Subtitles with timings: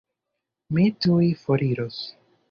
[0.77, 2.01] Mi tuj foriros.